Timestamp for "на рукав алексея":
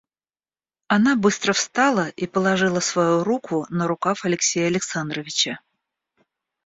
3.69-4.65